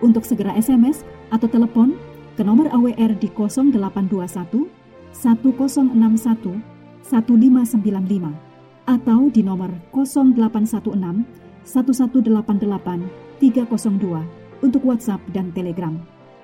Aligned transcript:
untuk 0.00 0.24
segera 0.24 0.52
SMS 0.56 1.04
atau 1.32 1.48
telepon 1.48 1.96
ke 2.36 2.42
nomor 2.42 2.68
AWR 2.72 3.16
di 3.20 3.28
0821 3.32 4.68
1061 5.12 6.60
1595 7.04 8.50
atau 8.88 9.20
di 9.30 9.42
nomor 9.44 9.70
0816 9.92 11.24
1188 11.66 13.40
302 13.40 14.64
untuk 14.64 14.82
WhatsApp 14.84 15.20
dan 15.32 15.52
Telegram. 15.52 15.96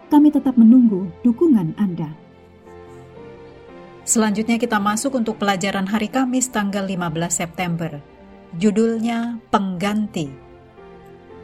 Kami 0.07 0.31
tetap 0.31 0.55
menunggu 0.55 1.11
dukungan 1.27 1.75
Anda. 1.77 2.15
Selanjutnya 4.07 4.55
kita 4.55 4.79
masuk 4.79 5.19
untuk 5.19 5.35
pelajaran 5.43 5.91
hari 5.91 6.07
Kamis 6.07 6.47
tanggal 6.47 6.87
15 6.87 7.27
September. 7.27 7.99
Judulnya 8.55 9.43
Pengganti. 9.51 10.46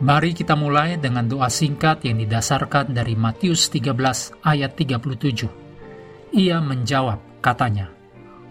Mari 0.02 0.34
kita 0.34 0.58
mulai 0.58 0.98
dengan 0.98 1.30
doa 1.30 1.46
singkat 1.46 2.02
yang 2.02 2.18
didasarkan 2.18 2.90
dari 2.90 3.14
Matius 3.14 3.70
13 3.70 4.42
ayat 4.42 4.74
37. 4.74 6.34
Ia 6.34 6.58
menjawab, 6.58 7.38
katanya, 7.38 7.86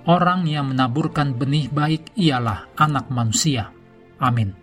Orang 0.07 0.47
yang 0.47 0.71
menaburkan 0.71 1.35
benih 1.35 1.67
baik 1.67 2.15
ialah 2.15 2.71
anak 2.79 3.11
manusia. 3.11 3.69
Amin. 4.17 4.60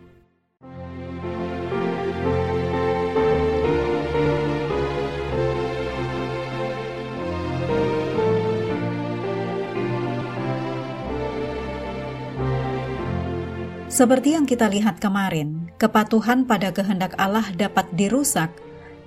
Seperti 13.98 14.38
yang 14.38 14.46
kita 14.46 14.70
lihat 14.70 15.02
kemarin, 15.02 15.74
kepatuhan 15.74 16.46
pada 16.46 16.70
kehendak 16.70 17.18
Allah 17.18 17.50
dapat 17.50 17.82
dirusak 17.98 18.55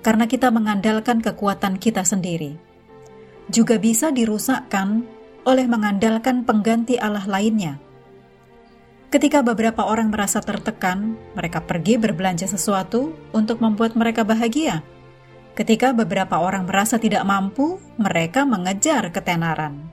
karena 0.04 0.28
kita 0.28 0.52
mengandalkan 0.52 1.24
kekuatan 1.24 1.80
kita 1.80 2.04
sendiri. 2.04 2.60
Juga 3.48 3.80
bisa 3.80 4.12
dirusakkan 4.12 5.00
oleh 5.48 5.64
mengandalkan 5.64 6.44
pengganti 6.44 7.00
Allah 7.00 7.24
lainnya. 7.24 7.80
Ketika 9.08 9.40
beberapa 9.40 9.80
orang 9.80 10.12
merasa 10.12 10.44
tertekan, 10.44 11.16
mereka 11.32 11.64
pergi 11.64 11.96
berbelanja 11.96 12.44
sesuatu 12.44 13.16
untuk 13.32 13.64
membuat 13.64 13.96
mereka 13.96 14.28
bahagia. 14.28 14.84
Ketika 15.56 15.96
beberapa 15.96 16.36
orang 16.36 16.68
merasa 16.68 17.00
tidak 17.00 17.24
mampu, 17.24 17.80
mereka 17.96 18.44
mengejar 18.44 19.08
ketenaran. 19.08 19.88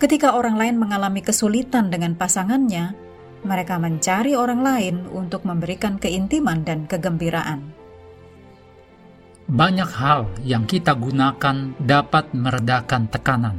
Ketika 0.00 0.32
orang 0.32 0.56
lain 0.56 0.80
mengalami 0.80 1.20
kesulitan 1.20 1.92
dengan 1.92 2.16
pasangannya, 2.16 3.11
mereka 3.42 3.78
mencari 3.78 4.38
orang 4.38 4.62
lain 4.62 4.96
untuk 5.10 5.42
memberikan 5.42 5.98
keintiman 5.98 6.62
dan 6.62 6.86
kegembiraan. 6.86 7.74
Banyak 9.52 9.90
hal 9.98 10.30
yang 10.46 10.64
kita 10.64 10.94
gunakan 10.94 11.76
dapat 11.76 12.30
meredakan 12.32 13.10
tekanan, 13.10 13.56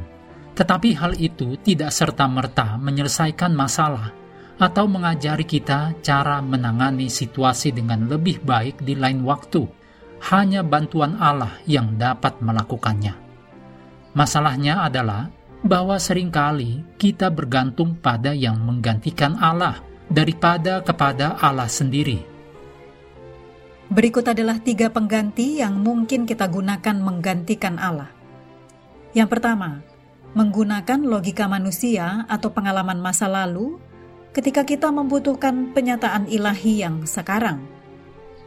tetapi 0.56 0.96
hal 0.96 1.12
itu 1.20 1.54
tidak 1.60 1.92
serta-merta 1.92 2.80
menyelesaikan 2.80 3.52
masalah 3.52 4.10
atau 4.58 4.88
mengajari 4.88 5.44
kita 5.44 5.98
cara 6.00 6.40
menangani 6.40 7.10
situasi 7.12 7.74
dengan 7.74 8.08
lebih 8.08 8.42
baik 8.42 8.82
di 8.82 8.96
lain 8.96 9.22
waktu. 9.22 9.66
Hanya 10.24 10.64
bantuan 10.64 11.20
Allah 11.20 11.52
yang 11.68 12.00
dapat 12.00 12.40
melakukannya. 12.40 13.12
Masalahnya 14.16 14.88
adalah 14.88 15.28
bahwa 15.64 15.96
sering 15.96 16.28
kali 16.28 16.84
kita 17.00 17.32
bergantung 17.32 17.96
pada 17.96 18.36
yang 18.36 18.60
menggantikan 18.60 19.40
Allah 19.40 19.80
daripada 20.12 20.84
kepada 20.84 21.40
Allah 21.40 21.66
sendiri. 21.72 22.20
Berikut 23.88 24.28
adalah 24.28 24.60
tiga 24.60 24.92
pengganti 24.92 25.64
yang 25.64 25.80
mungkin 25.80 26.28
kita 26.28 26.44
gunakan 26.52 26.96
menggantikan 27.00 27.80
Allah. 27.80 28.12
Yang 29.16 29.28
pertama, 29.32 29.80
menggunakan 30.36 31.00
logika 31.00 31.48
manusia 31.48 32.28
atau 32.28 32.52
pengalaman 32.52 33.00
masa 33.00 33.24
lalu 33.24 33.80
ketika 34.36 34.68
kita 34.68 34.92
membutuhkan 34.92 35.72
penyataan 35.72 36.28
ilahi 36.28 36.84
yang 36.84 37.08
sekarang. 37.08 37.64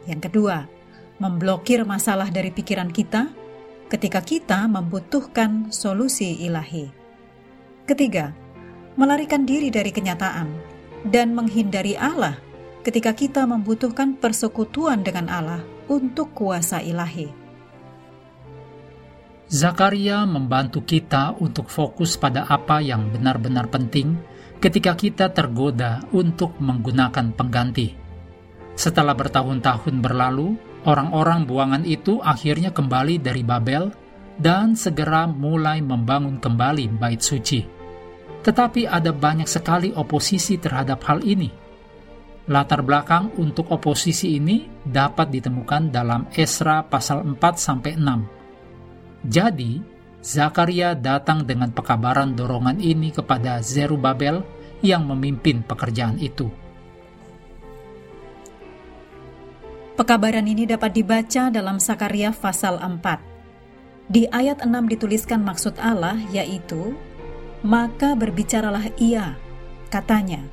Yang 0.06 0.30
kedua, 0.30 0.70
memblokir 1.18 1.82
masalah 1.82 2.30
dari 2.30 2.54
pikiran 2.54 2.94
kita 2.94 3.32
ketika 3.88 4.20
kita 4.20 4.68
membutuhkan 4.68 5.72
solusi 5.72 6.44
ilahi. 6.44 6.97
Ketiga, 7.88 8.36
melarikan 9.00 9.48
diri 9.48 9.72
dari 9.72 9.88
kenyataan 9.88 10.52
dan 11.08 11.32
menghindari 11.32 11.96
Allah 11.96 12.36
ketika 12.84 13.16
kita 13.16 13.48
membutuhkan 13.48 14.20
persekutuan 14.20 15.00
dengan 15.00 15.32
Allah 15.32 15.64
untuk 15.88 16.36
kuasa 16.36 16.84
ilahi. 16.84 17.32
Zakaria 19.48 20.28
membantu 20.28 20.84
kita 20.84 21.32
untuk 21.40 21.72
fokus 21.72 22.20
pada 22.20 22.44
apa 22.44 22.84
yang 22.84 23.08
benar-benar 23.08 23.72
penting 23.72 24.20
ketika 24.60 24.92
kita 24.92 25.32
tergoda 25.32 26.04
untuk 26.12 26.60
menggunakan 26.60 27.32
pengganti. 27.32 27.96
Setelah 28.76 29.16
bertahun-tahun 29.16 30.04
berlalu, 30.04 30.60
orang-orang 30.84 31.48
buangan 31.48 31.88
itu 31.88 32.20
akhirnya 32.20 32.68
kembali 32.68 33.16
dari 33.16 33.40
Babel 33.40 33.88
dan 34.36 34.76
segera 34.76 35.24
mulai 35.24 35.80
membangun 35.80 36.36
kembali 36.36 37.00
bait 37.00 37.24
suci. 37.24 37.77
Tetapi 38.48 38.88
ada 38.88 39.12
banyak 39.12 39.44
sekali 39.44 39.92
oposisi 39.92 40.56
terhadap 40.56 41.04
hal 41.04 41.20
ini. 41.20 41.52
Latar 42.48 42.80
belakang 42.80 43.36
untuk 43.36 43.68
oposisi 43.68 44.40
ini 44.40 44.64
dapat 44.80 45.28
ditemukan 45.28 45.92
dalam 45.92 46.24
Esra 46.32 46.80
pasal 46.80 47.28
4 47.28 47.36
sampai 47.60 48.00
6. 48.00 49.28
Jadi, 49.28 50.00
Zakaria 50.24 50.96
datang 50.96 51.44
dengan 51.44 51.68
pekabaran 51.76 52.32
dorongan 52.32 52.80
ini 52.80 53.12
kepada 53.12 53.60
Zerubabel 53.60 54.40
yang 54.80 55.04
memimpin 55.04 55.60
pekerjaan 55.60 56.16
itu. 56.16 56.48
Pekabaran 60.00 60.48
ini 60.48 60.64
dapat 60.64 60.96
dibaca 60.96 61.52
dalam 61.52 61.76
Sakaria 61.76 62.32
pasal 62.32 62.80
4. 62.80 64.08
Di 64.08 64.24
ayat 64.32 64.64
6 64.64 64.72
dituliskan 64.88 65.44
maksud 65.44 65.76
Allah 65.76 66.16
yaitu 66.32 66.96
maka 67.62 68.14
berbicaralah 68.14 68.92
ia, 68.98 69.34
katanya, 69.90 70.46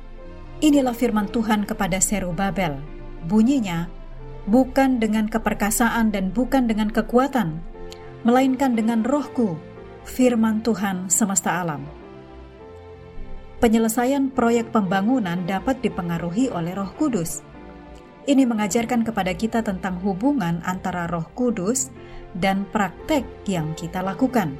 Inilah 0.56 0.96
firman 0.96 1.28
Tuhan 1.28 1.68
kepada 1.68 2.00
Serubabel. 2.00 2.80
Bunyinya, 3.28 3.92
bukan 4.48 4.96
dengan 4.96 5.28
keperkasaan 5.28 6.16
dan 6.16 6.32
bukan 6.32 6.64
dengan 6.64 6.88
kekuatan, 6.88 7.60
melainkan 8.24 8.72
dengan 8.72 9.04
rohku, 9.04 9.60
firman 10.08 10.64
Tuhan 10.64 11.12
semesta 11.12 11.60
alam. 11.60 11.84
Penyelesaian 13.60 14.32
proyek 14.32 14.72
pembangunan 14.72 15.44
dapat 15.44 15.84
dipengaruhi 15.84 16.48
oleh 16.48 16.72
roh 16.72 16.88
kudus. 16.96 17.44
Ini 18.24 18.48
mengajarkan 18.48 19.04
kepada 19.04 19.36
kita 19.36 19.60
tentang 19.60 20.00
hubungan 20.00 20.64
antara 20.64 21.04
roh 21.04 21.28
kudus 21.36 21.92
dan 22.32 22.64
praktek 22.72 23.28
yang 23.44 23.76
kita 23.76 24.00
lakukan. 24.00 24.56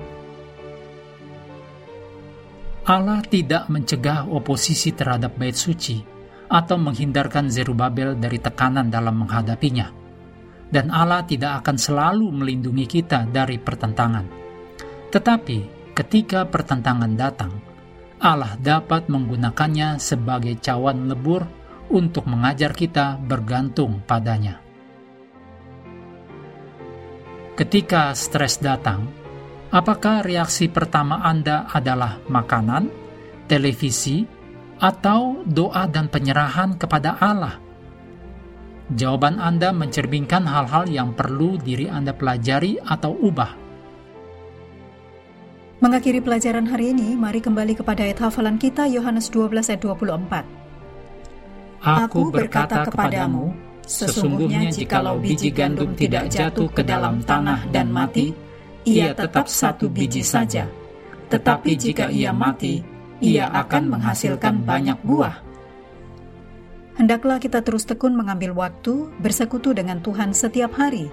Allah 2.87 3.19
tidak 3.27 3.67
mencegah 3.67 4.31
oposisi 4.31 4.95
terhadap 4.95 5.35
bait 5.35 5.59
suci 5.59 5.99
atau 6.47 6.79
menghindarkan 6.79 7.51
Zerubabel 7.51 8.15
dari 8.15 8.39
tekanan 8.39 8.87
dalam 8.87 9.27
menghadapinya. 9.27 9.91
Dan 10.71 10.95
Allah 10.95 11.27
tidak 11.27 11.67
akan 11.67 11.77
selalu 11.83 12.31
melindungi 12.31 12.87
kita 12.87 13.27
dari 13.27 13.59
pertentangan. 13.59 14.27
Tetapi 15.11 15.59
ketika 15.99 16.47
pertentangan 16.47 17.11
datang, 17.19 17.59
Allah 18.23 18.55
dapat 18.55 19.11
menggunakannya 19.11 19.99
sebagai 19.99 20.55
cawan 20.63 21.11
lebur 21.11 21.43
untuk 21.91 22.31
mengajar 22.31 22.71
kita 22.71 23.19
bergantung 23.19 23.99
padanya. 24.07 24.63
Ketika 27.59 28.15
stres 28.15 28.63
datang, 28.63 29.26
Apakah 29.77 30.25
reaksi 30.25 30.73
pertama 30.73 31.21
Anda 31.21 31.69
adalah 31.69 32.17
makanan, 32.33 32.89
televisi, 33.45 34.25
atau 34.81 35.45
doa 35.45 35.85
dan 35.85 36.09
penyerahan 36.09 36.81
kepada 36.81 37.21
Allah? 37.21 37.61
Jawaban 38.89 39.37
Anda 39.37 39.77
mencerminkan 39.77 40.49
hal-hal 40.49 40.89
yang 40.89 41.13
perlu 41.13 41.61
diri 41.61 41.93
Anda 41.93 42.17
pelajari 42.17 42.81
atau 42.81 43.21
ubah. 43.21 43.53
Mengakhiri 45.85 46.25
pelajaran 46.25 46.73
hari 46.73 46.97
ini, 46.97 47.13
mari 47.13 47.45
kembali 47.45 47.77
kepada 47.77 48.01
ayat 48.01 48.25
hafalan 48.25 48.57
kita 48.57 48.89
Yohanes 48.89 49.29
12 49.29 49.61
ayat 49.61 49.85
24. 49.85 51.85
Aku 51.85 52.33
berkata 52.33 52.89
kepadamu, 52.89 53.53
sesungguhnya 53.85 54.73
jikalau 54.73 55.21
biji 55.21 55.53
gandum 55.53 55.93
tidak 55.93 56.33
jatuh 56.33 56.73
ke 56.73 56.81
dalam 56.81 57.21
tanah 57.21 57.69
dan 57.69 57.93
mati, 57.93 58.46
ia 58.87 59.11
tetap 59.13 59.51
satu 59.51 59.91
biji 59.91 60.23
saja. 60.23 60.71
Tetapi 61.27 61.75
jika 61.75 62.07
ia 62.07 62.31
mati, 62.31 62.87
ia 63.19 63.51
akan 63.51 63.99
menghasilkan 63.99 64.63
banyak 64.63 64.95
buah. 65.03 65.43
Hendaklah 66.97 67.43
kita 67.43 67.61
terus 67.61 67.85
tekun 67.85 68.17
mengambil 68.17 68.57
waktu 68.57 69.13
bersekutu 69.21 69.77
dengan 69.77 70.01
Tuhan 70.01 70.33
setiap 70.33 70.79
hari, 70.81 71.13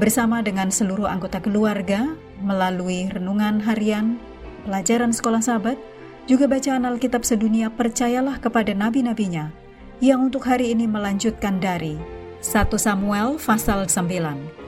bersama 0.00 0.40
dengan 0.40 0.72
seluruh 0.72 1.04
anggota 1.04 1.42
keluarga, 1.42 2.16
melalui 2.40 3.10
renungan 3.12 3.60
harian, 3.60 4.16
pelajaran 4.64 5.12
sekolah 5.12 5.42
sahabat, 5.42 5.76
juga 6.24 6.48
bacaan 6.48 6.86
Alkitab 6.86 7.26
sedunia 7.26 7.68
percayalah 7.68 8.40
kepada 8.40 8.72
nabi-nabinya, 8.72 9.52
yang 10.00 10.30
untuk 10.30 10.46
hari 10.46 10.72
ini 10.72 10.86
melanjutkan 10.86 11.60
dari 11.60 11.98
1 12.40 12.78
Samuel 12.78 13.36
pasal 13.42 13.84
9. 13.90 14.67